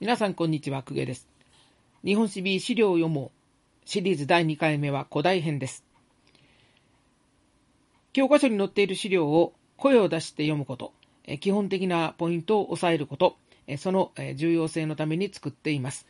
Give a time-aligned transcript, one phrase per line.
[0.00, 1.28] 皆さんこんにちは、公家です。
[2.06, 3.30] 日本史 B 資料を読もう。
[3.84, 5.84] シリーズ第2回目は古代編です。
[8.14, 10.94] 教科書に載っている資料を声を出して読むこと、
[11.40, 13.36] 基本的なポイントを押さえること、
[13.76, 16.06] その重要性のために作っています。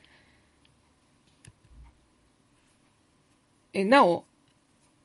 [3.74, 4.24] なお、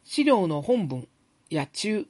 [0.04, 1.08] 資料の本文
[1.50, 2.06] や中、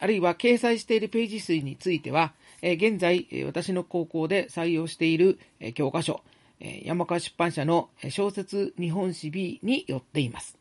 [0.00, 6.22] あるいは掲載しているページ数については、え現在、私の高校で採用している、え教科書、
[6.60, 10.58] え山川出版社の小説日本史 B によっています。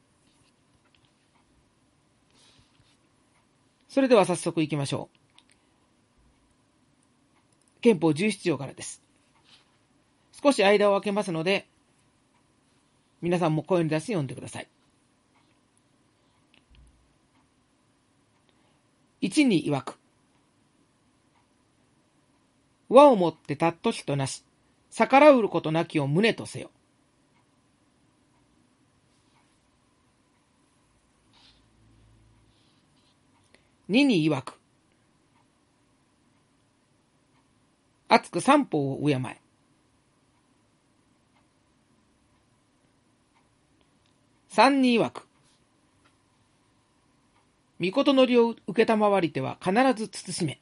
[3.89, 5.17] それでは早速行きましょう。
[7.81, 9.01] 憲法17条からです。
[10.41, 11.67] 少し間を空けますので、
[13.21, 14.67] 皆さんも声に出して読んでください。
[19.21, 19.99] 1に曰く、
[22.89, 24.43] 和をもってたっとしとなし、
[24.89, 26.71] 逆らうることなきを胸とせよ。
[33.87, 34.59] 二に曰く。
[38.07, 39.41] 熱く三方を敬え。
[44.49, 45.30] 三に曰く。
[47.81, 50.59] 御事のりを受けたまわりては必ず慎め。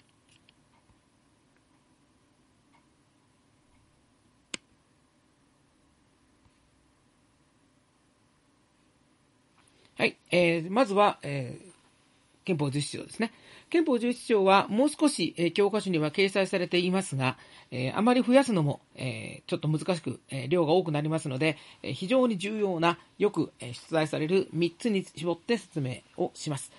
[9.98, 10.18] はい。
[10.32, 13.34] えー、まずは、えー、憲法17条ですね。
[13.70, 17.38] 憲法17条はもう少し、えー、教科書には掲載されていますが、
[17.70, 26.72] えー、あまり増やすのも、えー、ちょっと難しく、え量が多くなりますので、え非常に重要な、よく、え出題される3つに絞って説明をします。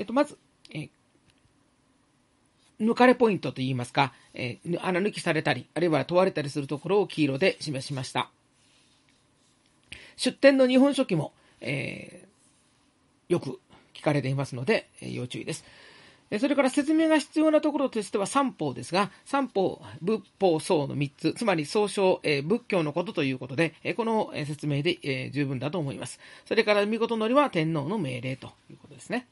[0.00, 0.38] えっ、と、まず、
[0.74, 0.88] え
[2.80, 8.30] 抜かれポイントといいますか、え穴抜きされたり、あるいは問われたりするところを黄色で示しました。
[10.16, 12.24] 出典の日本書紀も、え
[13.28, 13.60] よく
[13.92, 15.66] 聞かれていますので、え要注意です。
[16.38, 26.18] それから説明が必要なところとしては三法ですが、三法、仏法、僧の三つ、つまり総称、え仏教のことということで、えこの説明で、え十分だと思います。
[26.46, 29.26] それから、見事のりは天皇の命令ということですね。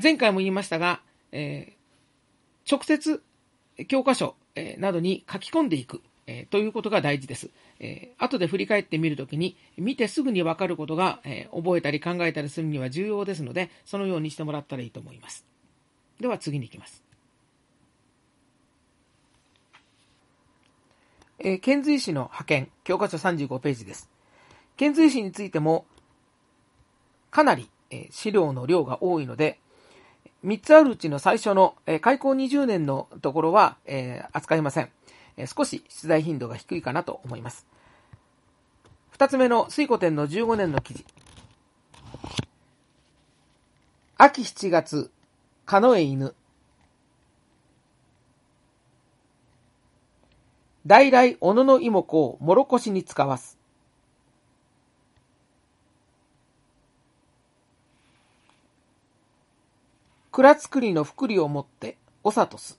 [0.00, 1.00] 前回も言いましたが、
[1.32, 3.22] えー、直接
[3.88, 6.02] 教科書、えなどに書き込んでいく。
[6.30, 7.48] えー、ということが大事です。
[7.80, 15.46] えー、後で振り返ってみるときに、見てすぐにわかることが、えー、覚えたり考えたりするには重要ですので、そのようにしてもらったらいいと思います。
[16.20, 17.02] では次に行きます。
[21.38, 24.10] えー、遣隋使の派遣、教科書35ページです。
[24.76, 25.86] 遣隋使についても、
[27.30, 29.60] かなり、えー、資料の量が多いので、
[30.44, 34.90] 3つあるうちの最初の、えー、開校20年のところは、えー、扱いません。
[35.38, 37.66] え少し出題頻度が低いかなと思います。
[39.10, 41.04] 二つ目の水古典の15年の記事。
[44.16, 45.10] 秋7月、
[45.64, 46.34] カノエ犬。
[50.86, 53.57] 大来小野の妹子をもろこしに使わす。
[60.38, 62.78] 蔵造りの福利をもって、おさとす。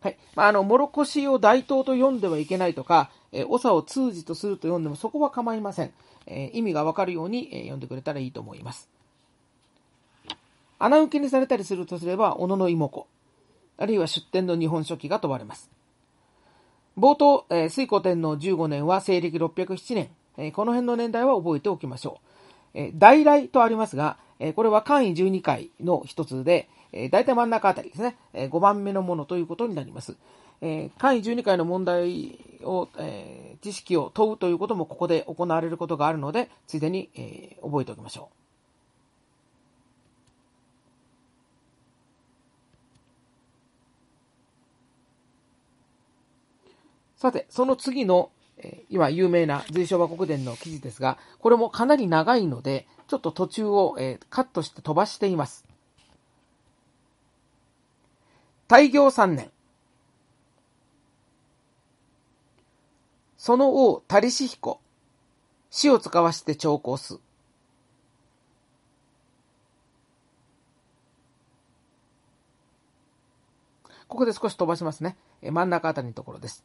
[0.00, 0.16] はい。
[0.34, 5.92] まあ、あの、もろこしを大東と読んではいけないとか、えー、長を通じとすると読んでもそこは構いません。
[6.24, 8.88] えー、意味がわかるように、えー、読んでくれたらいいと思います。
[10.78, 13.06] 穴受けにされたりするとすれば、小野の妹子、
[13.76, 15.70] あるいは出典の日本書紀が問われます。
[16.96, 22.20] 冒頭、えー、水古天皇15年は西暦607年、え、この辺の年代は覚えておきましょ
[22.74, 22.78] う。
[22.78, 30.16] え、大来とありますが、え、これは簡易12回の一つで、え、大体真ん中あたりですね、え、5番目のものということになります。
[30.60, 38.42] え、簡易12回の問題を、え、知識を問うということもここで行われることがあるので、ついでに、え、覚えておきましょう。
[47.22, 48.31] さて、その次の、
[48.90, 53.96] 今有名な随所和国伝の記事ですが、これもかなり長いので、ちょっと途中を、
[54.30, 55.64] カットして飛ばしています。
[58.68, 59.50] 大行三年。
[63.36, 64.58] その王、タリシヒ
[65.70, 67.18] 死を使わして長考す。
[74.06, 75.16] ここで少し飛ばしますね。
[75.42, 76.64] 真ん中あたりのところです。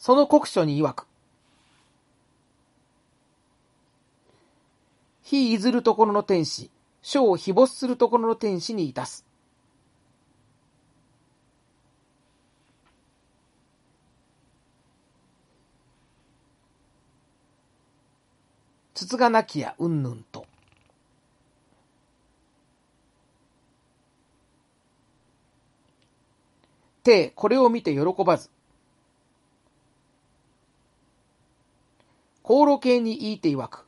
[0.00, 1.06] その国書に曰く。
[5.22, 6.70] 非いずるところの天使、
[7.02, 9.26] 書を非没するところの天使にいたす。
[18.94, 20.46] 筒がなきやうんぬんと。
[27.04, 28.48] て、これを見て喜ばず。
[32.50, 33.86] 航路系に言いて曰く。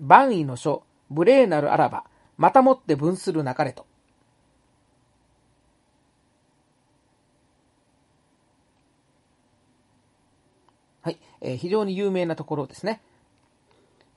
[0.00, 2.02] 万位の書、無礼なるあらば、
[2.36, 3.86] またもって分するなかれと。
[11.02, 13.00] はい、えー、非常に有名なところですね。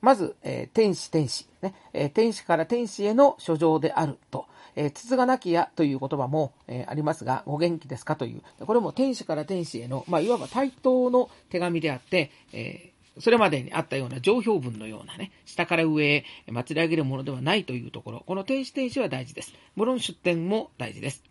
[0.02, 8.16] まず、えー、天使天使、ねえー、天使から天使への書状であると、えー、筒がなきやという言葉も、えー、ありますが、ご元気ですか？
[8.16, 19.54] という、これも天使から天使への、まあ、いわば対等の手紙であって、えー、それまでにあったような上標文のようなね、下から上へ祭り上げるものではないというところ、この天使天使は大事です。
[19.76, 21.24] 無論出典も大事です。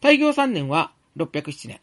[0.00, 1.80] 大行3年は607年。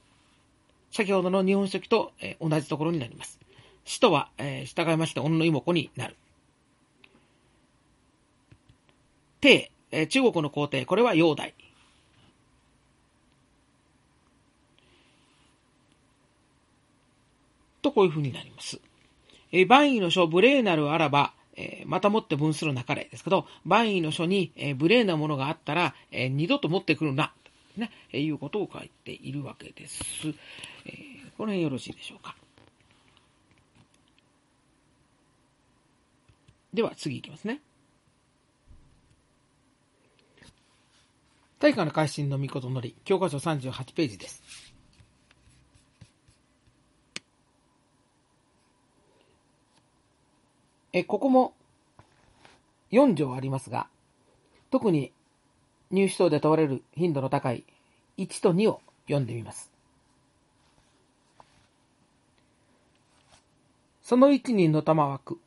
[0.91, 3.39] 先ほどの日本書紀と、え、同じところになります。
[3.83, 6.15] 使徒は、え、従いまして、恩の妹子になる。
[9.41, 11.53] 帝、え、中国の皇帝、これは煬帝。
[17.83, 18.79] と、こういうふうになります。
[19.51, 27.31] え、万位の書、無礼なるあらば、え、また持って分するなかれですけど、万位の書に、え、無礼なものがあったら、え、二度と持ってくるな、
[27.77, 30.03] ね、え、いうことを書いているわけです。
[30.85, 30.93] え、
[31.37, 32.35] この辺よろしいでしょうか。
[36.73, 37.61] では次いきますね。
[41.63, 44.43] 大化の改新の御事のり、教科書38ページです。
[50.91, 51.53] え、ここも
[52.91, 53.87] 4条ありますが、
[54.71, 55.13] 特に
[55.89, 57.63] 入試等で問われる頻度の高い
[58.17, 59.71] 1と2を読んでみます。
[64.01, 65.39] その一人の玉枠、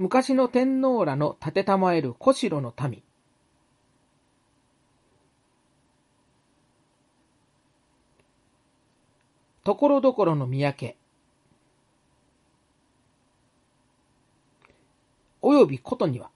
[0.00, 3.02] 昔の天皇らの立てたまえる小城の民。
[9.62, 10.96] ところどころの三宅。
[15.42, 16.30] およびことには、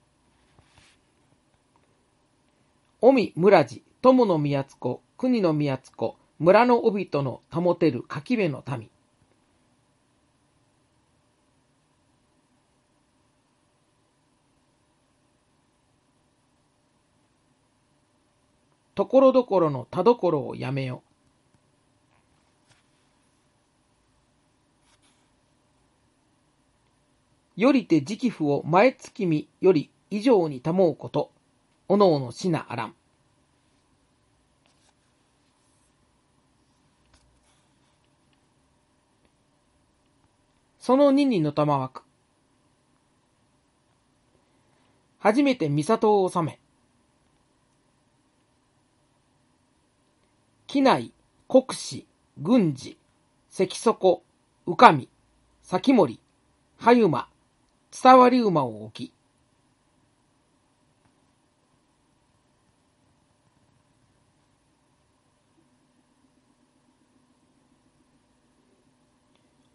[3.00, 8.90] おみ村地、友の宮津子、国の宮津子、村の帯との保てる柿部の民。
[18.94, 21.02] ところどころの田所をやめよ。
[27.56, 31.30] よりて直譜を前月見より以上に保うこと、
[31.88, 32.94] おのおのしなあらん。
[40.78, 42.02] その二人の玉枠。
[45.18, 46.58] 初めて三里を治め、
[50.74, 51.12] 機内、
[51.46, 52.04] 国士、
[52.36, 52.98] 軍事、
[53.48, 54.24] 関底、
[54.66, 55.08] 宇上、
[55.62, 56.18] 先森、
[56.78, 57.28] 羽馬、
[57.92, 59.12] 伝わり馬を置き、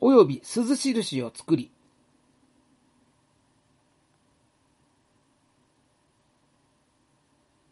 [0.02, 1.72] および鈴印を作り、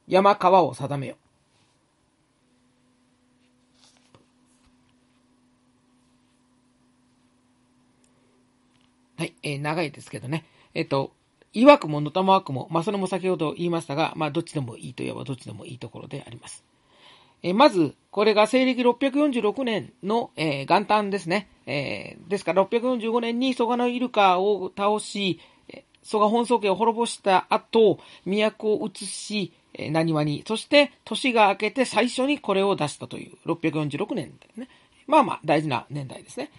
[0.07, 1.17] 山川を定めよ。
[9.43, 10.45] えー、長いですけどね。
[10.73, 11.11] えっ、ー、と、
[11.53, 16.63] 曰くものたまわくも、まあ、それも先ほど言いましたが、まあ、どっちでもいいといえばどっちでもいいところであります。
[17.43, 21.49] えー、まず、これが西暦646年の、えー、元旦ですね。
[21.65, 25.39] えー、ですから645年に蘇我のイルカを倒し、
[26.07, 34.69] 蘇我本宗家を滅ぼした後、都を移し、えー、何話に、そして年が明けて最初にこれを出したという646年ですね。
[35.05, 36.49] まあまあ大事な年代ですね。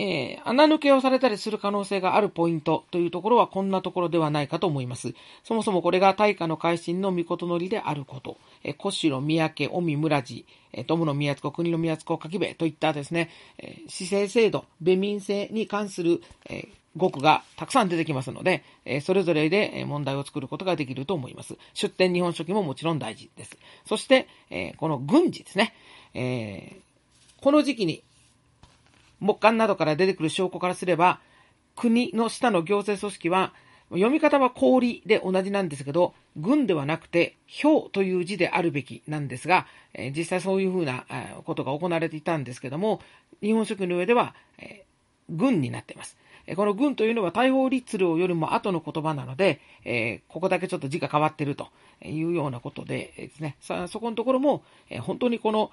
[0.00, 5.12] えー、穴抜けをされたりする可能性があるポイントというところはこんなところではないかと思います。
[5.42, 8.36] そもそもこれが大化の改新の御事のりであること。
[8.62, 13.28] えー、小城、三宅、尾身、村地、えー、友の宮津子、国の宮津子、柿部といったですね、
[13.58, 21.56] えー、市政制度、米民制に関する、えー、語句がたくさん出てきますので、えそれぞれで問題を作ることができると思います。
[21.74, 23.56] 出典日本書紀ももちろん大事です。
[23.84, 25.74] そして、えこの軍事ですね。
[26.14, 26.80] え
[27.40, 28.02] この時期に
[29.20, 31.20] 木簡などから出てくる証拠からすれば、
[31.76, 33.54] 国の下の行政組織は、
[33.90, 41.06] 読み方は氷で同じなんですけど、軍ではなくて、氷という字であるべきなんですが、え実際そういうふうな
[41.44, 43.00] ことが行われていたんですけども、
[43.42, 44.84] 日本書紀の上では、え
[45.30, 46.16] 軍になっています。
[46.56, 51.68] この軍というのは大法律令よりも後の言葉なので、え、ここだけちょっと字が変わってると
[52.04, 55.70] いうようなことでですね、さそこのところも、え、本当にこの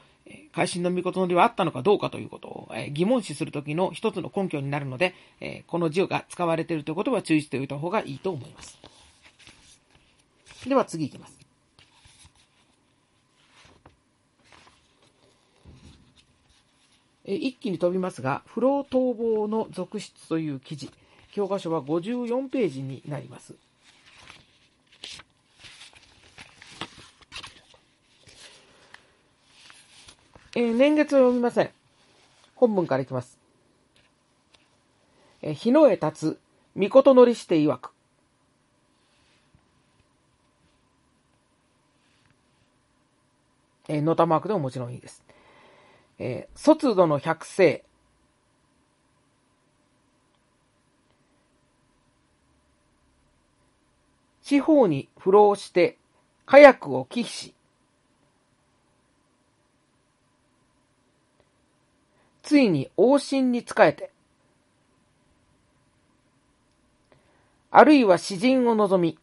[0.54, 8.78] 改心の御事のではあったのかどうかということを、え、疑問視するときの一つの根拠になるので、えこの字が使われているということは注意しておいた方がいいと思います。
[10.68, 11.45] では次いきます。
[17.26, 20.92] 一気に飛びますが、不老逃亡の続出という記事、
[21.32, 23.56] 教科書は54ページになります。
[30.56, 31.70] えー、年月を読みません。
[32.56, 33.38] 本文からいきます。
[35.42, 36.40] えー、日の絵立つ、
[36.78, 37.92] 御事乗りして曰く。
[43.90, 45.26] えー、ノタマークでももちろんいいです。
[46.18, 47.84] えー、卒度の百世、
[54.42, 55.98] 地方に浮浪して、
[56.46, 57.56] 火薬を忌避し、
[62.44, 64.12] ついに王神に仕えて、
[67.72, 69.18] あるいは詩人を望み、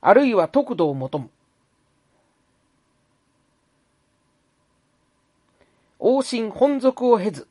[0.00, 1.30] あるいは徳度を求む。
[6.08, 7.48] 王神本属を経ず、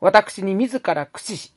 [0.00, 1.52] 私に自ら駆使し、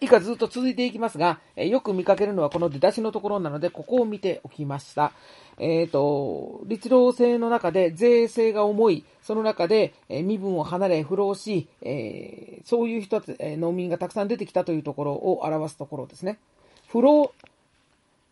[0.00, 5.10] 以下ずっと続いていきますが、えよく見かけるのはこの出だしのところなので、ここを見ておきました。
[5.58, 16.38] えっ、ー、と、律令制の中で税制が重い、その中で、え身分を離れ、不老し、えー、そういう人たち、え農民がたくさん出てきたというところを表すところですね。
[16.86, 17.32] 不老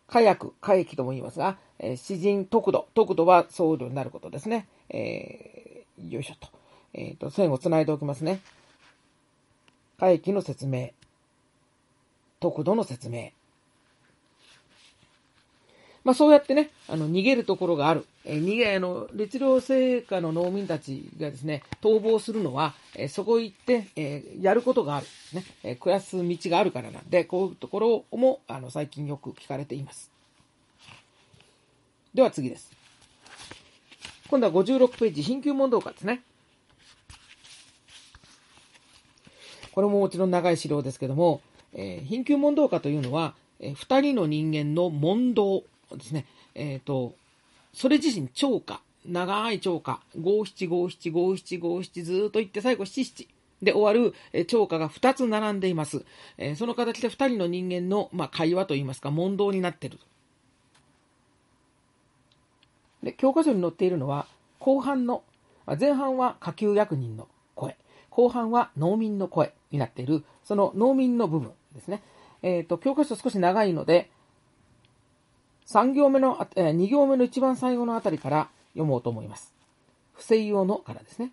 [0.09, 4.67] 火薬、火液とも言いますが、えー、詩人特度、特度は僧侶になることですね。
[4.89, 6.47] えー、よいしょと。
[6.93, 8.39] えっ、ー、と、線を繋いでおきますね。
[9.99, 10.89] 火液の説明。
[12.39, 13.31] 特度の説明。
[16.03, 18.05] まあそうやってね、あの、逃げるところがある。
[18.25, 25.07] えー、逃げ、あの、律令制下の農民たちがですね、逃亡するのは、えー、そこ行って、えー、やることがある。
[25.33, 30.11] ね、え暮らす道があるからなんで、こういうところも、あの、最近よく聞かれています。
[32.13, 32.71] では次です。
[34.29, 36.21] 今度は56ページ、貧窮問答家ですね。
[39.71, 41.41] これももちろん長い資料ですけども、
[41.73, 45.63] えー、貧窮問答家というのは、えー、二人の人間の問答
[45.95, 46.25] ですね。
[46.55, 47.13] えっ、ー、と、
[47.79, 53.29] それ自身、超過、長い超過、五七五七五七五七ずっと言って最後七七
[53.61, 56.03] で終わる、え超過が2つ並んでいます。
[56.37, 59.99] えその形で2人の人間の、まあ、会話といいますか、問答になっている。
[63.01, 64.27] で、教科書に載っているのは、
[64.59, 65.23] 後半の、
[65.79, 67.77] 前半は下級役人の声、
[68.09, 72.03] 後半は農民の声になっている、その農民の部分ですね。
[72.41, 74.11] えっ、ー、と、教科書少し長いので、
[75.69, 79.53] 3行目の、え、2行目の一番最後のあたりから読もうと思います。
[80.13, 81.31] 不正用のからですね。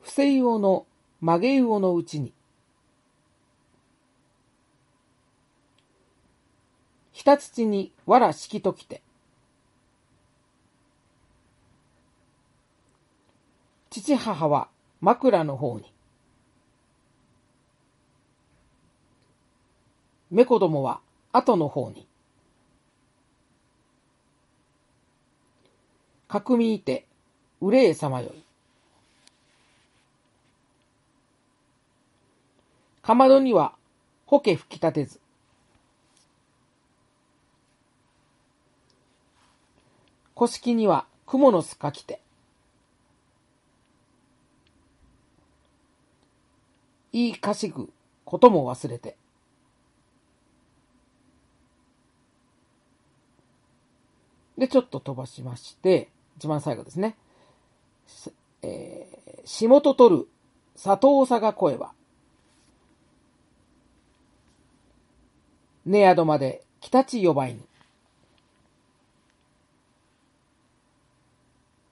[0.00, 0.86] 不正用の
[1.20, 2.32] 曲げ魚のうちに、
[7.12, 9.02] ひた土にわら敷きときて、
[13.90, 14.68] 父母は
[15.02, 15.93] 枕の方に、
[20.34, 20.98] め子供は
[21.32, 22.08] 後の方に。
[26.26, 27.06] かくみいて、
[27.60, 28.42] うれえさまよい。
[33.00, 33.74] かまどには、
[34.26, 35.20] ほけ吹き立てず。
[40.36, 42.20] 古式には、雲の巣かきて。
[47.12, 47.88] 言いかしぐ
[48.24, 49.16] ことも忘れて。
[54.58, 57.16] で、ちょっと飛ばしまして、一番最後ですね。
[58.62, 60.28] えー、仕事取る、
[60.74, 61.92] 佐藤佐賀声は、
[65.84, 67.60] 寝宿まで、北地呼ばいに。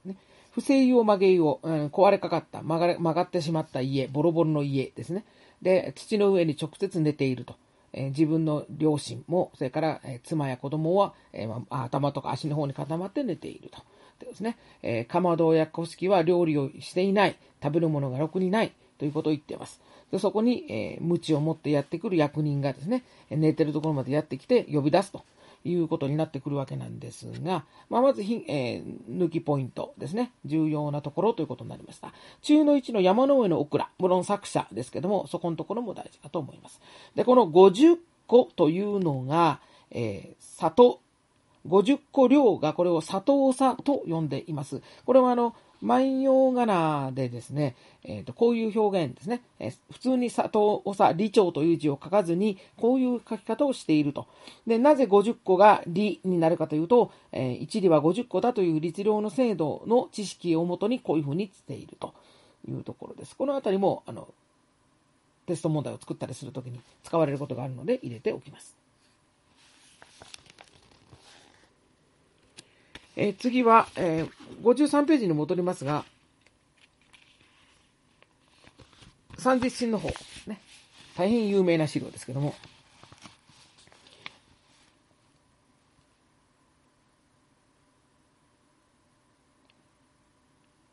[0.04, 0.16] ね、
[0.52, 5.24] 不正を曲げよう、うん、壊れかかった曲がれ、曲がってしまった家、ボロボロの家ですね。
[5.60, 7.56] で、土の上に直接寝ていると。
[7.92, 13.82] え、自分の両親も、それから、え、妻や子供は、えまあ、頭とか足の方に固まって寝ていると。
[14.24, 19.80] ですね、えー、かまどや古式は料理をしていない、食べるものがろくにないということを言っています。
[20.10, 25.24] でそこに、えー、鞭を持ってやってくる役人がですね、寝てるところまでやってきて呼び出すと。
[25.64, 30.32] いうことになってくるわけなんですが、まあ、まずひ、えー、抜きポイントですね。
[30.44, 32.12] 重要なところということになりました。
[32.42, 36.80] 中の1の山の上のオクラ、無論作者ですけども、そこのところも大事かと思います。
[37.14, 41.00] で、この50個というのが、えー、里、
[41.66, 44.82] 50個量がこれを里さと呼んでいます。
[45.04, 47.74] これはあの、万葉仮名でですね、
[48.04, 54.28] えーと、こういう表現ですね、えー、普通に佐藤長、理長という字を書かずに、こういう書き方をしていると。
[54.66, 62.14] で、なぜ50個が理になるかというと、えー、1理は50個だという律令の制度の知識をもとにこういうふうにしていると
[62.68, 63.36] いうところです。
[63.36, 64.28] このあたりも、あの、
[65.46, 68.81] テスト問題を作ったりするときに使われることがあるので入れておきます。
[73.16, 76.04] え、次は、えー、53ページに戻りますが、
[79.38, 80.08] 三実心の方、
[80.46, 80.60] ね、
[81.16, 82.54] 大変有名な資料ですけども、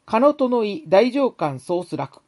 [0.05, 2.21] かのとのい大乗感ソース楽。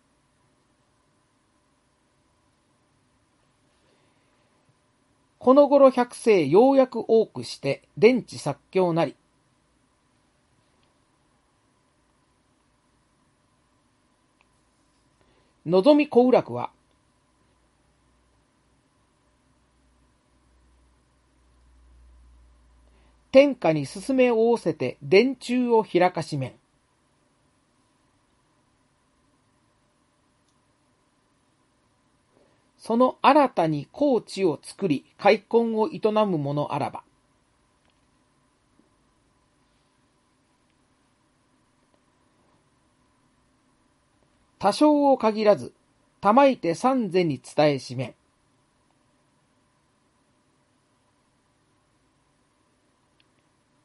[5.39, 9.15] この頃百世ようやく多くして、電池作教なり。
[15.65, 16.71] のぞみ小楽は、
[23.31, 26.53] 天下に進めを仰せて電柱を開かしめん。
[32.77, 37.03] その新たに高地を作り、開墾を営む者あらば。
[44.61, 45.73] 多少を限らず、
[46.21, 48.13] たまいて三世に伝えしめ。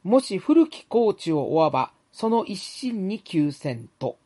[0.04, 4.18] もし古き高知を追わば、その一心に休戦と。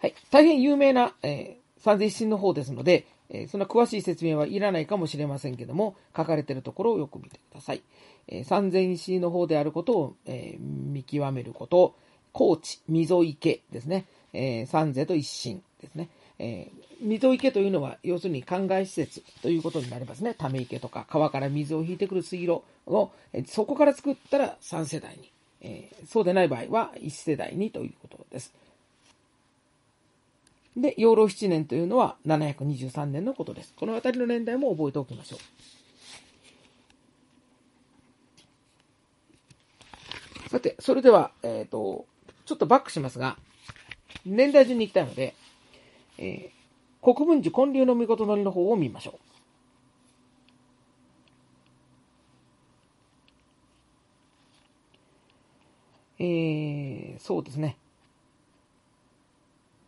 [0.00, 0.14] はい。
[0.30, 7.82] 大変有名な、えー、三世一心の方ですので、えー、そんな詳しい説明はいらないかもしれませんけども、書かれているところをよく見てください。
[8.30, 11.94] えー、三千石の方であることを、えー、見極めること、
[12.32, 14.06] 高知、溝池ですね。
[14.32, 16.08] えー、三世と一心ですね。
[16.38, 20.34] えー、溝池というのは、要するに灌漑施設ということになりますね。
[20.34, 28.54] ため池とか川から水を引いてくる水路を、えー、そこから作ったら3世代に、えー、そうでない場合は1世代にということです。
[30.76, 33.74] で、養老7年というのは723年のことです。
[33.76, 35.79] この辺りの年代も覚えておきましょう。
[40.50, 42.06] さて、それでは、えっ、ー、と、
[42.44, 43.36] ちょっとバックしますが、
[44.26, 45.36] 年代順に行きたいので、
[46.18, 49.12] えー、国分寺建立の御事のりの方を見ましょ
[56.18, 56.24] う。
[56.24, 57.76] えー、そうですね。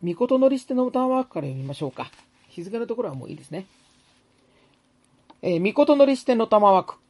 [0.01, 2.09] 御事のりしての歌ワークから読みましょうか。
[2.47, 3.65] 日付のところはもういいですね。
[5.41, 7.02] えー、御事のりしての玉枠。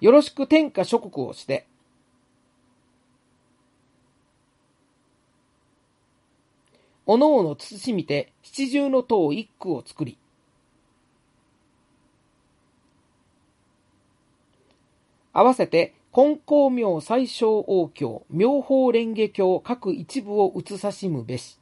[0.00, 1.66] よろしく天下諸国をして、
[7.06, 10.18] おのおの慎みて七重の塔一句を作り、
[15.32, 21.58] 合わせて金光明最小王教、妙法蓮華経各一部を移さしむべし。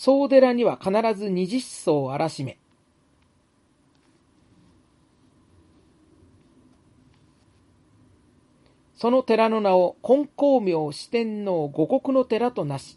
[0.00, 2.56] 総寺には必ず二十層を荒らしめ。
[8.94, 12.96] その寺の名を金光明四天王五国の寺となし。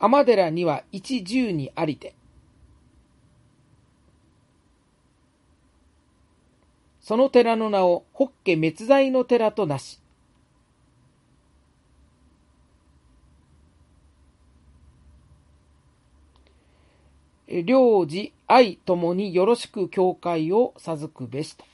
[0.00, 2.16] 天寺には一十にありて。
[6.98, 10.00] その寺の名をホッケ滅罪の寺となし。
[17.48, 21.64] 領事愛ともによろしく教会を授くべしと。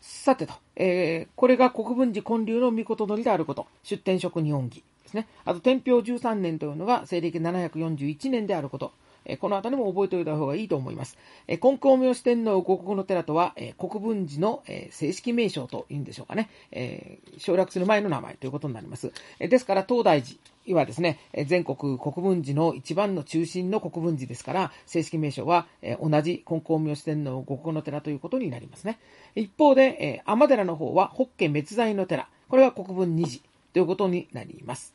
[0.00, 5.28] さてと、えー、これが国分寺建立の御事のりであること、出典職日本儀ですね。
[5.44, 8.92] あと、天平13年というのが西暦741年であること、
[9.26, 11.18] えこの辺りも覚えておいた方がいいと思います。
[11.46, 19.12] え金光明四天王五国の寺とは、え国分寺の、え正式名称というんでしょうかね、え省略する前の名前ということになります。
[19.38, 20.38] えですから、東大寺
[20.76, 28.98] はですね、全国国分寺の一番の中心の国分寺ですから、正式名称は、え同じ金光明四天王五国の寺ということになりますね。
[29.34, 33.40] 一方で、え天寺の方は北家滅罪の寺、これは国分二寺
[33.72, 34.94] ということになります。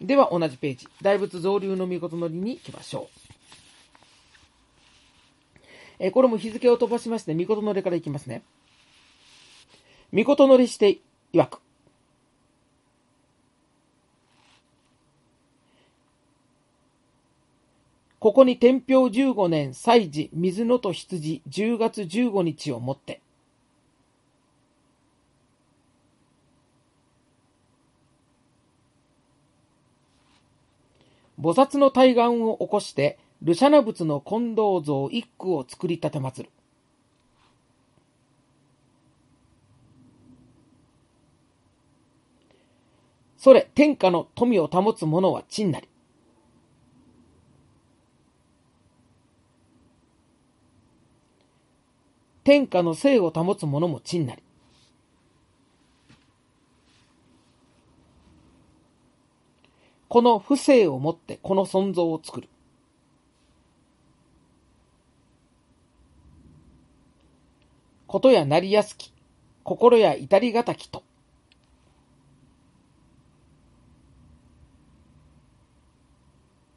[0.00, 3.28] では同じページ、大仏造流の御事のりに行きましょう。
[5.98, 8.42] えこれも日付を飛ばしまして、御事のりからいきますね。
[10.14, 10.98] 御事のりして
[11.32, 11.60] 曰く。
[18.20, 23.20] ここに天平15年祭事水のと羊10月15日をもって、
[31.40, 36.52] 菩薩の対岸を起こして、ルシャナ仏の近藤像一句を作り立て祭る。
[43.36, 45.88] それ、天下の富を保つ者は陳なり。
[52.42, 54.42] 天下の生を保つ者も陳なり。
[60.08, 62.48] この不正をもってこの存像を作る。
[68.06, 69.12] ことやなりやすき、
[69.64, 71.02] 心や至りがたきと。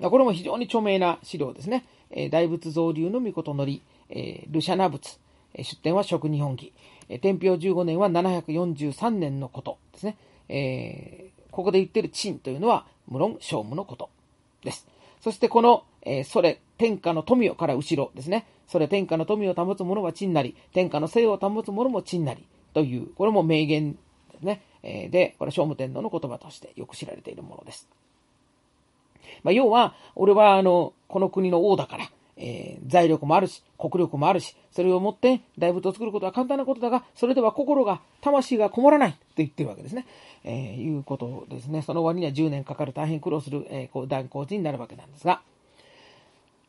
[0.02, 1.86] これも非常に著名な資料ですね。
[2.32, 5.20] 大仏造流の御事のり、えー、ルシャナ仏、
[5.56, 6.74] 出典は食日本記、
[7.22, 11.32] 天平15年は743年のことですね。
[11.52, 14.10] ここで言ってる陳というのは、無論、聖武のこと
[14.64, 14.88] です。
[15.20, 18.48] そしてこの、えー、それ、天下の富をから後ろですね。
[18.68, 23.94] それ、天下の富を保つ者は地になり、天下の生を保つ者も地になり、という、これも名言
[24.32, 24.62] ですね。
[24.82, 27.88] えー、で、これ、聖武天皇の言葉としてよく知られているものです。
[29.44, 32.10] まあ、要は、俺は、あの、この国の王だから、
[32.42, 40.08] えー、財力もあるし、国力もあるし、それをもって大仏を作ることは簡単なことだが、それでは心が、魂がこもらないと言ってるわけですね。
[40.44, 41.84] えー、いうことですね。
[41.84, 45.42] その割には10年かかる大変苦労する、えー、こう断工事になるわけなんですが。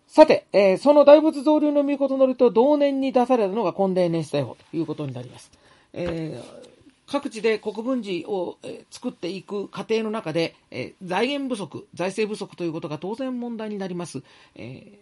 [0.06, 5.50] さて、えー、その大仏造流の御事のりと同年に出されたのが根伝年祭法ということになります。
[5.94, 6.72] えー
[7.04, 8.56] 各地で国分寺を、
[8.90, 14.22] 作っていく過程の中で、え財源不足、財政不足ということが当然問題になります。
[14.54, 14.98] え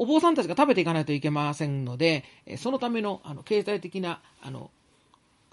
[0.00, 2.24] お坊さんたちが食べていかないといけませんので、
[2.56, 4.70] そのためのあの経済的な、あの、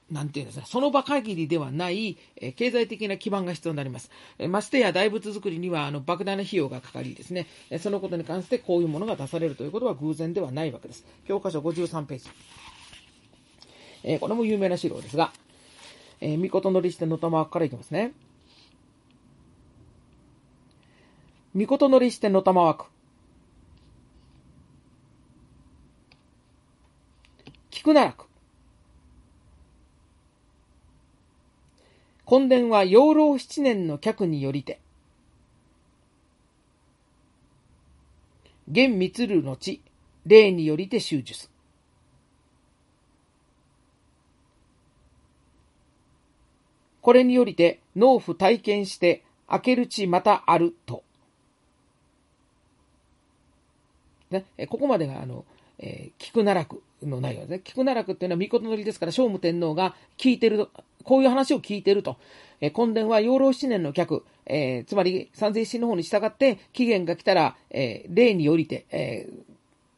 [0.10, 4.10] なんていうんですか、その場限りではない、え経済的な基盤が必要になります。
[4.40, 11.06] えましてや大仏作りにはあの莫大な費用がかかりですね、えそのことに関してこういうものが出されるということは偶然ではないわけです。
[11.28, 12.30] 教科書53ページ。
[14.04, 15.34] えこれも有名な資料ですが、
[16.22, 18.14] えー、御事のりしての玉枠からいきますね。
[21.54, 22.86] 御事のりしての玉枠。
[27.78, 28.26] 菊奈落。
[32.26, 34.80] 根伝は養老七年の客によりて、
[38.68, 39.84] 現密るの地、
[40.26, 41.52] 霊によりて修術。
[47.02, 51.04] これによりて、農夫体験して、開ける地またあると。
[54.32, 55.46] ね、ここまでが、あの、
[55.78, 57.62] えー、菊奈落の内容ですね。
[57.64, 60.68] 菊奈落っていうのは御事のりですから、聖武天皇が聞いてる、
[61.04, 62.18] こういう話を聞いてると。
[62.60, 69.44] えー、根伝は養老七年の客、えー、つまり三世一の方に従って、期限が来たら、えー、例によりて、えー、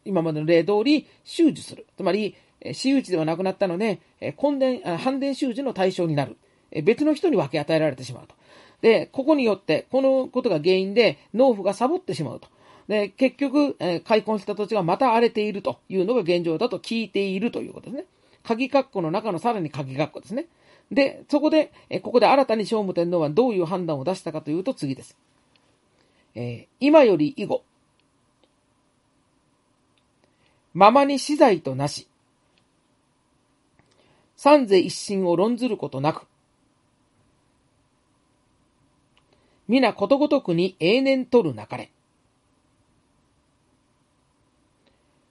[0.06, 1.86] 今までの例通り、修樹する。
[1.96, 6.38] つまりえ、私有地ではなくなったので、えー、根伝、反伝修樹の対象になる。
[6.72, 8.36] えー、別の人に分け与えられてしまうと。
[8.82, 12.48] で、ここによって、このことが原因で、農夫がサボってしまうと。
[12.90, 18.06] で、結局、えー、開墾した土地がまた荒れているというのが現状だと聞いているということですね。
[18.44, 20.48] 鍵括弧の中のさらに鍵括弧ですね。
[20.92, 25.16] で、そこで、えー、ここで新たに聖武天皇はどういう判断を出したかというと次です。
[26.34, 27.64] えー、今より以後、
[30.74, 32.08] ままに資材となし、
[34.36, 36.26] 三世一心を論ずることなく、
[39.68, 41.92] 皆ことごとくに永年取るなかれ。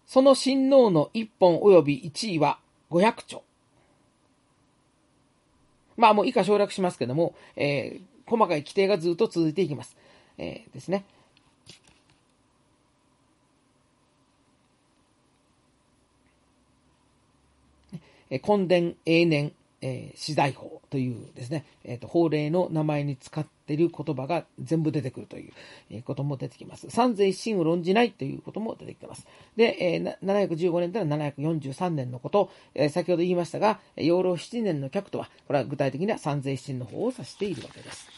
[0.08, 3.44] その親王の一本及び一位は五百兆。
[5.98, 9.96] まあもう以下省略しますけども、えー、細かい規定がずっと続いていきます。
[10.38, 11.04] えー、ですね。
[18.30, 25.52] え根伝永年えー、資材法というですね、えっ、ー、と、法令の名前に使っている言葉が全部出てくるという、
[25.90, 26.90] えことも出てきます。
[26.90, 29.26] 三世一心を論じないということも出てきてます。
[29.56, 38.08] で、えー、715年というのは743年のこと、えー、先ほど言いましたが、養老7年の客とは、これは具体的には三世一心の方を指しているわけです。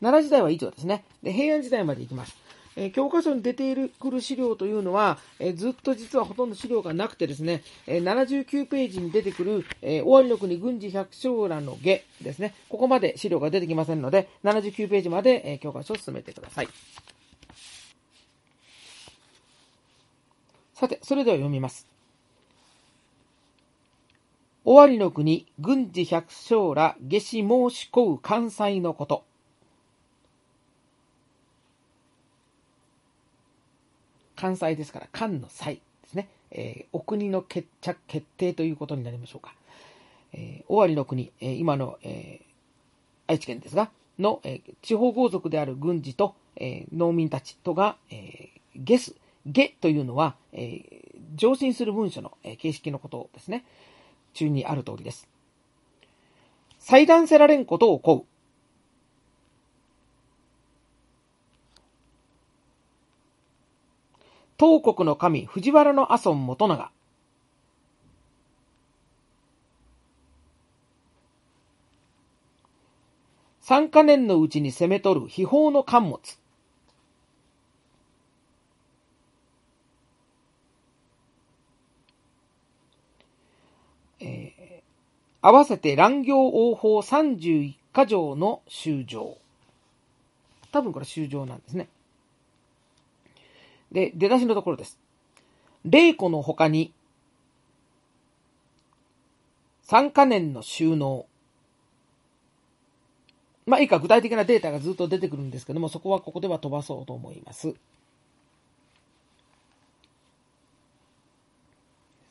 [0.00, 1.04] 奈良時代は以上ですね。
[1.22, 2.43] で、平安時代まで行きます。
[2.76, 16.68] え、教科書に出ているくる資料というのは、え、ずっと実はほとんど資料がなくてですね、えー、79ページに出てくる、えー、終わりの国軍事百姓らの下ですね、ここまで資料が出てきませんので、79ページまで、え、教科書を進めてください。
[20.74, 21.94] さて、それでは読みます。
[24.64, 29.24] 終わりの国、軍事百姓ら下死申し込う関西のこと。
[34.44, 35.80] 関西ですから、関の際で
[36.10, 36.28] すね。
[36.50, 39.54] えー、お国の決着、決定ということになりましょうか。
[40.34, 42.42] えー、尾張の国、えー、今の、え、
[43.26, 49.14] 愛知県ですが、の、え、地方豪族である軍事と、え、農民たちとが、え、ゲス、
[49.46, 50.82] ゲというのは、え、
[51.36, 53.64] 上申する文書の、え、形式のことですね。
[54.34, 55.26] 中にある通りです。
[56.78, 58.24] 裁断せられんことを請う。
[64.58, 66.90] 東国の神藤原の阿孫元長。
[73.60, 76.20] 三か年のうちに攻め取る秘宝の巻物。
[84.20, 84.82] えー、
[85.40, 89.38] 合わせて乱行王法31か条の修正。
[90.70, 91.88] 多分これ修正なんですね。
[93.94, 94.98] で、出だしのところです。
[95.84, 96.92] 霊子の他に、
[99.86, 101.26] 3か年の収納。
[103.66, 107.72] まあ、以下具体的なデータがずっと出てくるんですけども、そこはここでは飛ばそうと思います。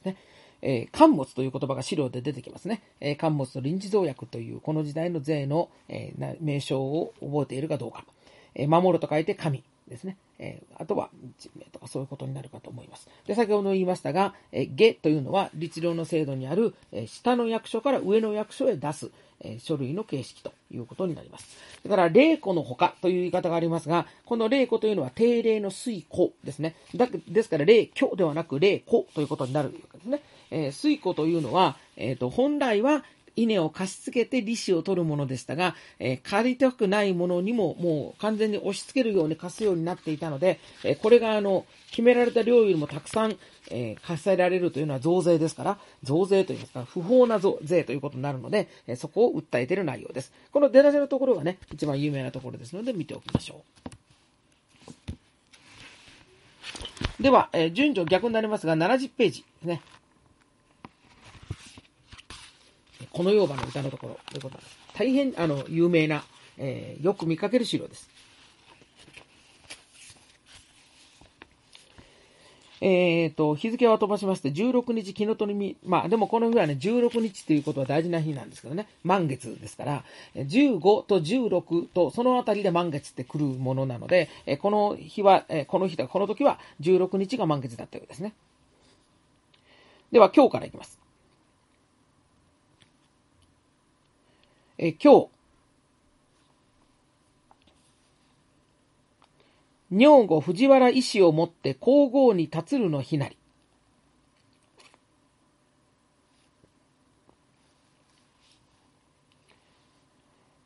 [0.03, 0.17] ね
[0.61, 2.81] えー、貨物という言葉が資料で出てきますね。
[2.99, 8.03] えー、貨物と臨時増薬というこの時代の税の、えー、名称を覚えているかどうか。
[8.53, 9.63] えー、守ると書いて神。
[9.87, 10.17] ですね。
[10.39, 13.07] えー、あとは人名とかそういうことになるかと思います。
[13.27, 21.57] で、先ほど言いましたが、えー、下というのは律令の制度にある、えー、下の役所から上の役所へ出す、え書類の形式ということになります。
[21.83, 26.75] だから、霊庫の他という言い方がありますが、この霊庫というのは定例の水庫ですね。
[26.95, 30.21] だですから、霊居ではなく霊庫ということになるわけですね。
[30.51, 33.03] え水庫というのは、えっ、と、本来は
[33.35, 43.37] 稲を貸し付けて利子を取るものでしたが、えー、借りたくないものにももう完全に押し付けるように貸すようになっていたので、えー、これがあの、決められた量よりもたくさん、
[43.69, 50.31] えー、貸せられるというのは増税ですから、増税といいますか、不法な税ということになるので、えそこを訴えている内容です。
[50.51, 53.63] この出だしのところがね、一番有名なところですので見ておきましょ
[57.19, 57.23] う。
[57.23, 59.81] では、え順序逆になりますが、70ページですね。
[63.13, 64.77] この世場の歌のところということなんです。
[64.95, 66.23] 大変、あの、有名な、
[66.57, 68.09] えー、よく見かける資料です。
[72.81, 80.03] えっ、ー、と、日付は飛ばしまして、16日、日の取りみ、まあ、でもこの日はね、16日ということは大事な日なんですけどね、満月ですから、
[80.35, 88.33] 15と16と、そのあたりで満月って来るものなので、えこの日は、えこの日だ、この時は16日が満月だったようですね。
[90.11, 91.02] では、今日からいきます。
[94.85, 95.29] え今日、
[99.91, 103.37] 女房藤原医師をもって皇后に立つるの日なり。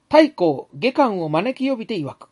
[0.10, 2.30] 太閤下官を招き呼びて曰く。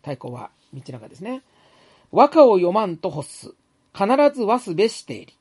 [0.00, 1.42] 太閤は道長ですね。
[2.10, 3.54] 和歌を読まんと欲す。
[3.94, 5.36] 必ずわすべしていり。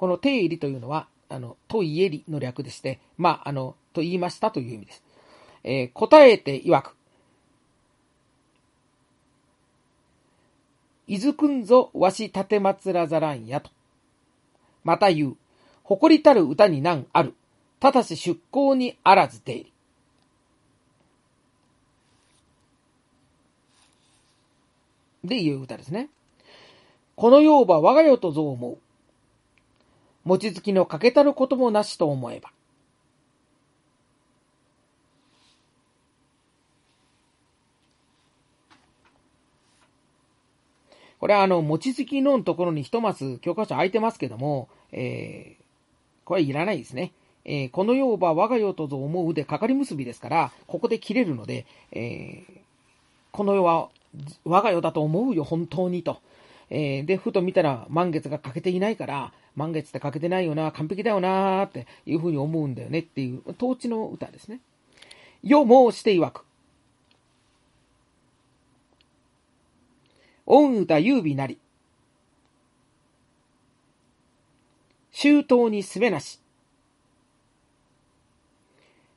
[0.00, 5.02] この定理というのは、あの、と言えりの略でして、まあ、あの、と言いましたという意味です。
[5.62, 6.96] えー、答えて曰く。
[11.06, 13.70] いずくんぞわし立てまつらざらんやと。
[14.84, 15.36] また言う。
[15.82, 17.34] 誇りたる歌に難ある。
[17.78, 19.72] ただし出向にあらず出入り。
[25.24, 26.08] でいう歌ですね。
[27.16, 28.78] この世は我が世とぞ思う。
[30.24, 32.50] 餅つきのかけたることもなしと思えば。
[41.20, 45.62] これはあの、餅つきのところに一マス教科書空いてますけども、えー、
[46.24, 47.12] これいらないですね。
[47.44, 52.60] えー、この世は我が世とぞ思うでかかり結びですから、ここで切れるので、えー、
[53.32, 53.90] この世は
[54.44, 56.20] 我が世だと思うよ、本当にと。
[56.70, 64.60] えー、で、ふと見たら満月が欠けていないから、満月って欠けてないよな、完璧だよなっていうふうに思うんだよねっていう、統治の歌ですね。
[65.42, 66.44] 世もして曰く。
[70.46, 71.58] 恩歌優美なり。
[75.12, 76.40] 周到にすべなし。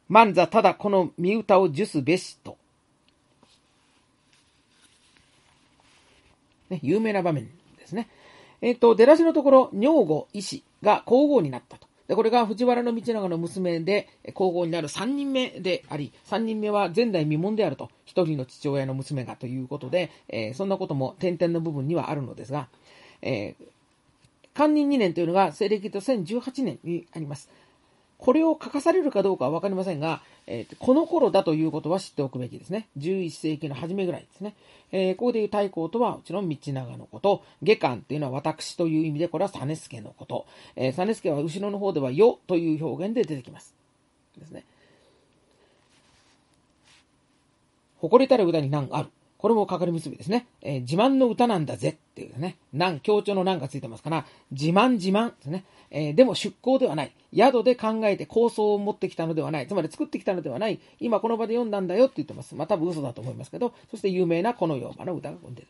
[0.09, 2.57] 万座ただこの見歌を受すべしと。
[6.69, 7.45] ね、有名な場面
[7.77, 8.09] ですね。
[8.63, 11.85] えっ、ー、と、出だしのところ、女房、医師が皇后になったと。
[12.07, 22.69] で、これが藤原道長の娘で、皇后になる3人目であり、3人目は前代未聞であると、1人の父親の娘がということで、えー、そんなことも点々の部分にはあるのですが、
[23.21, 23.65] えー、
[24.53, 27.49] 寛任2年というのが西暦と1018年にあります。
[28.23, 32.87] これを書かされるかどうかは分かりませんが、えー、この頃だということは知っておくべきですね。
[32.97, 34.55] 11世紀の初めぐらいですね。
[34.93, 40.45] えー、ここでいう太閤とはもちろん道長のこと、下官っていうのは私という意味で、これは実助のこと。
[40.77, 43.75] えー、実助は後ろの方ではよという表現で出てきます。
[44.37, 44.63] ですね。
[47.99, 49.09] 誇りたる歌に難ある。
[49.43, 50.47] これもかかり結びですね。
[50.61, 55.65] えー、自慢の歌なんだぜっていうね、なん、強調の難がついてますから、自慢自慢ですね。
[55.91, 57.11] えー、でも出向ではない。
[57.35, 59.67] 宿で考えて構想を持ってきたのではない。
[59.67, 60.79] つまり作ってきたのではない。
[61.01, 62.55] 今この場で読んだんだよって言ってます。
[62.55, 65.67] まあ多分嘘だと思いますけど、そして有名なこの洋場の歌が出てくる。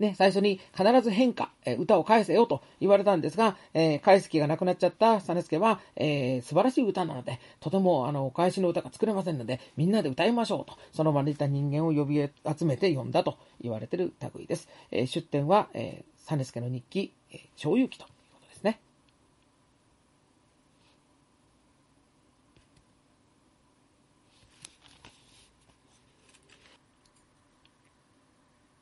[0.00, 14.68] ね、最初に必ず変化、え歌を返せよと言われたんですが、えー、返す気がなくなっちゃった実助は、えー、素晴らしい歌なので、とてもあのお返しの歌が作れませんので、みんなで歌いましょうと、その場にいた人間を呼び集めて呼んだと言われている類です。
[14.90, 18.80] えー、出典は、えー、実助の日記、えー、小遊記ということですね。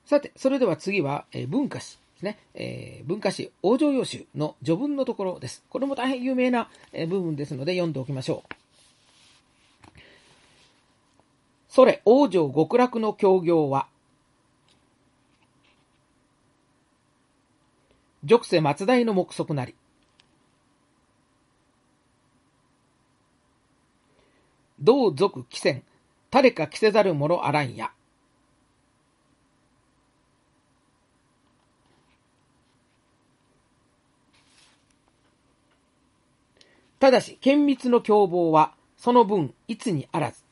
[0.09, 2.39] さて、それでは次は、えー、文化史ですね。
[2.55, 5.63] えー、文化史往生要集の序文のところです。
[5.69, 10.01] これも大変有名な、えー、部分ですので読んでおきましょう。
[11.69, 13.87] それ、王女極楽の協業は、
[18.25, 19.75] 俗世松代の目測なり。
[24.81, 25.83] 同族汽船、
[26.31, 27.93] 誰か着せざる者あらんや。
[36.99, 40.43] ただし、厳密の凶暴は、その分、いつにあらず。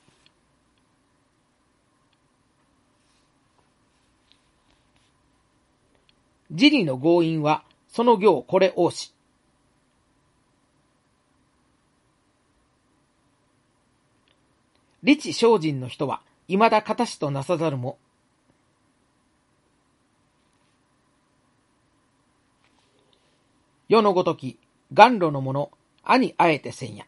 [6.50, 9.12] 自利の強引は、その行これ王し。
[15.02, 17.98] 理智精進の人は、未だ形となさざるも、
[23.88, 24.58] 世のごとき、
[24.92, 25.70] 願路の者、
[26.08, 27.04] 兄あえてせんや。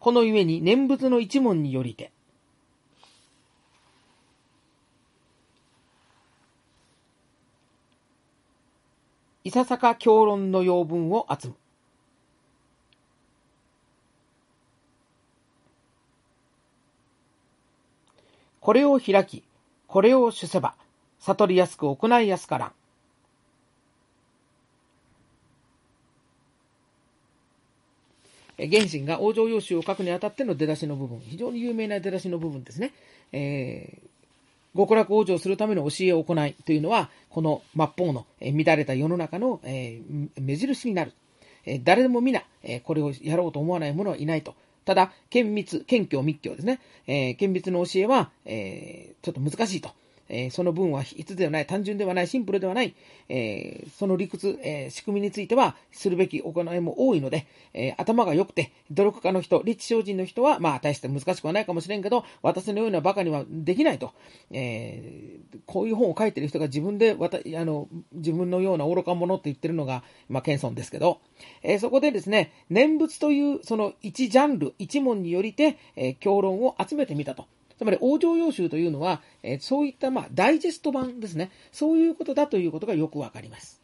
[0.00, 2.12] このゆえに念仏の一問によりて、
[9.44, 11.54] いささか教論の要文を集む。
[18.60, 19.44] これを開き、
[19.86, 20.74] これを主せば、
[21.20, 22.77] 悟りやすく行いやすからん。
[28.58, 32.92] 原神が往生要旨を書くにあたっての出だしの部分、非常に有名な出だしの部分ですね。
[33.32, 41.12] えー、極楽往生するための教えを行いというのは、この末法の乱れた世の中の、えー、目印になる。
[41.64, 44.54] えー、誰でも皆、え、これをやろうと思わない者はいないと。
[44.84, 46.80] ただ、厳密、謙虚、密教ですね。
[47.06, 49.90] えー、厳密の教えは、え、ちょっと難しいと。
[50.28, 52.94] え、その文は一つではない、単純ではない、シンプルではない、
[53.28, 64.12] え、その理屈、え仕組みについてはするべき行いも多いので、え頭が良くて、努力家の人、立地精進の人は、まあ、大して難しくはないかもしれんけど、私のような馬鹿にはできないと。
[64.50, 71.20] えこういう本を書いてる人が自分で、わたあの自分のような愚か者って言ってるのが、まあ、謙遜ですけど、
[71.62, 77.46] えそこでですね、念仏というその一ジャンル、一問によりて、え評論を集めてみたと。
[77.78, 81.50] つまり、往生要集というのは、えー、そういった、まあ、ダイジェスト版ですね。
[81.70, 83.80] そういうことだということがよくわかります。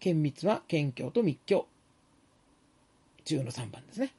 [0.00, 1.66] 厳密は謙虚と密教。
[3.26, 4.12] 10の3番ですね。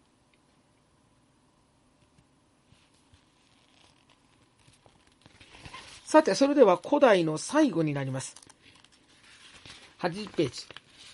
[6.05, 8.35] さて、それでは古代の最後になります。
[9.99, 10.67] 80ページ。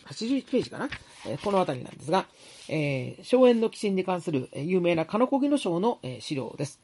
[0.07, 0.89] 81ページかな、
[1.25, 2.25] え、この辺りなんですが、
[2.69, 6.79] えー、荘園の寄進に関する有名な金子木の章の、え、資料です。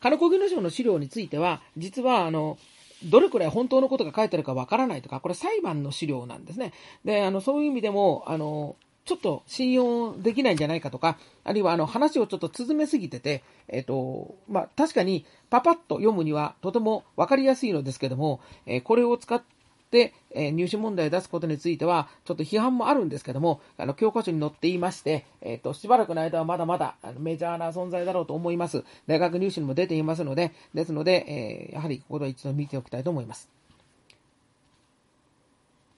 [0.00, 2.58] 金子木の章の資料については、実は、あの、
[3.04, 6.72] どれくらい本当のことが書いてあるかわからないとか、これ裁判の資料なんですね。
[7.04, 19.42] で、あの、そういう意味でも、あの、ちょっと信用できないんじゃないかとか、あるいはあの話をちょっと続めすぎてて、えっ、ー、と、まあ、確かにパパッと読むにはとてもわかりやすいのですけども、えー、これを使っ
[19.90, 28.84] て、え、入試問題を出すことについては、ちょっと批判もあるんですけども、あの、教科書に載っていまして、えっ、ー、と、しばらくの間はまだまだあのメジャーな存在だろうと思います。
[29.06, 33.48] 大学入試にも出ていますので、ですので、えー、やはりここで一度見ておきたいと思います。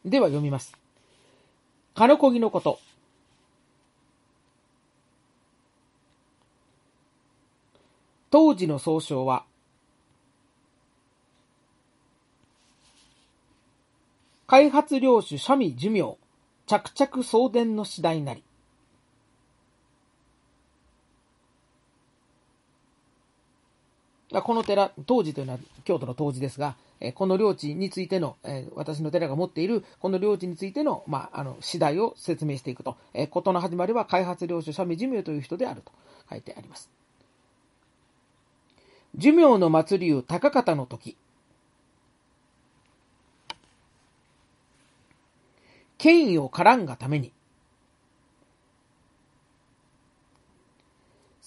[0.05, 0.77] では読みます。
[1.95, 2.79] 金こぎのこと。
[8.31, 9.45] 当時の総称は、
[14.53, 16.19] 開発領主庶民寿命、
[16.67, 18.45] 着々送電の次第なり。
[24.31, 26.77] この寺、当時というのは京都の当時ですが、
[27.15, 28.37] この領地についての、
[28.75, 32.99] 私の寺が持っているこの領地についての、まあ、あの、次第を説明していくと。
[33.31, 35.93] 事の始まりは開発領主庶民寿命という人であると
[36.29, 36.91] 書いてあります。
[39.15, 41.17] 寿命の祭りを高方の時、
[46.03, 47.33] 権威を絡んがために、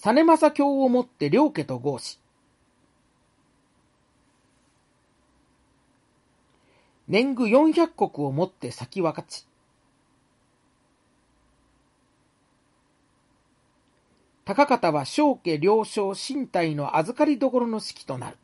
[0.02, 2.18] 実政教をもって両家と合し、
[7.06, 9.46] 年貢四百石をもって先分かち、
[14.46, 18.38] 高方は小家両将身体の預かりどころの式となる。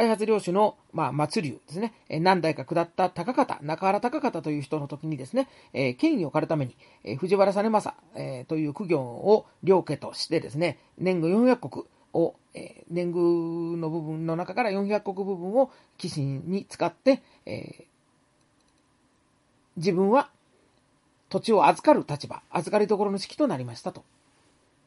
[0.00, 6.74] 開発領主の、まあ、末流ですね、え何代か下った高方、中原高方という人の時にですね、え権威を借るために、
[7.04, 11.84] え藤原実政、えという苦行を領家としてですね、年貢400国
[12.14, 17.84] を、え年貢の部分の中から400国部分を寄進に使って、え
[19.76, 20.30] 自分は
[21.28, 24.02] 土地を預かる立場、預かり所の式となりましたと。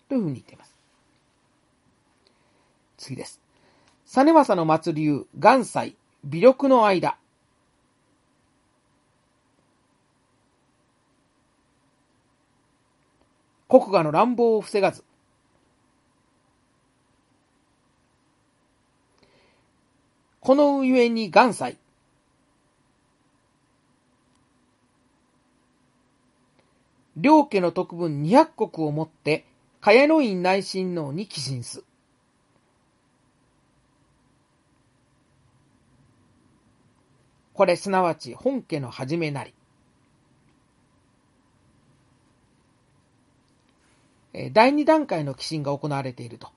[0.09, 0.74] というふうに言っています。
[2.97, 3.42] 次です。
[4.16, 7.18] 実政の末流、元祭、微力の間。
[13.68, 15.03] 国家の乱暴を防がず、
[20.41, 21.78] このゆえに元祭、
[27.18, 29.47] 両家の特分二百国をもって、
[29.82, 31.84] 茅野院内親王に寄進す。
[37.54, 39.54] これすなわち本家の始めなり。
[44.51, 46.49] 第二段階の寄進が行われていると。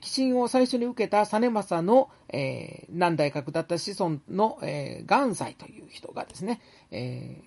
[0.00, 6.60] 寄進を最初に受けた実政の、えー、何代格だった子孫の、えー、元祭という人がですね、
[6.92, 7.42] え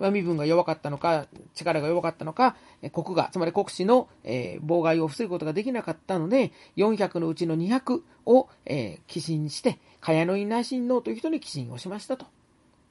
[0.00, 2.56] ー、身分が弱かったのか、力が弱かったのか、
[2.92, 12.26] 国が、つまり国司の、えー、妨害を防ぐことができなかったので、400のうちの200を、えー、寄進して、茅野院内親王という人に寄進をしましたと。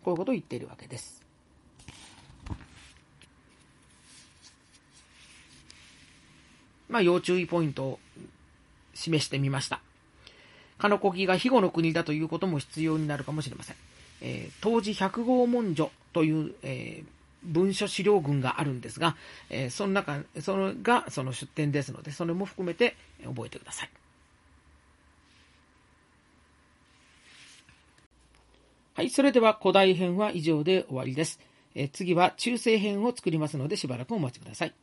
[0.04, 1.24] こういうことを言っているわけです。
[6.90, 8.00] まあ、要注意ポイントを
[8.94, 9.82] 示してみました。
[10.78, 13.76] かのこぎが肥後の国だということも必要になるかもしれません。
[14.22, 17.06] えー、当時百号文書という、えー、
[17.44, 19.16] 文書資料群があるんですが、
[19.50, 22.96] えー、その中、そのがその出典ですので、それも含めて
[23.26, 23.90] 覚えてください。
[28.96, 31.40] はい、それでは古代編は以上で終わりです。
[31.76, 34.74] え次は中世編を作りますのでしばらくお待ちください。